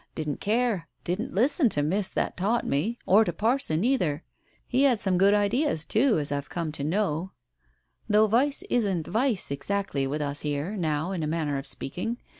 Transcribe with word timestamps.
Didn't 0.15 0.41
care, 0.41 0.87
didn't 1.03 1.35
listen 1.35 1.69
to 1.69 1.83
Miss 1.83 2.09
that 2.09 2.35
taught 2.35 2.65
me, 2.65 2.97
or 3.05 3.23
to 3.23 3.31
Parson, 3.31 3.83
either. 3.83 4.23
He 4.65 4.81
had 4.81 4.99
some 4.99 5.15
good 5.15 5.35
ideas 5.35 5.85
too, 5.85 6.17
as 6.17 6.31
Pve 6.31 6.49
come 6.49 6.71
to 6.71 6.83
know, 6.83 7.33
though 8.09 8.25
Vice 8.25 8.63
isn't 8.63 9.05
Vice 9.05 9.51
exactly 9.51 10.07
with 10.07 10.19
us 10.19 10.41
here, 10.41 10.75
now, 10.75 11.11
in 11.11 11.21
a 11.21 11.27
manner 11.27 11.59
of 11.59 11.67
speaking. 11.67 12.17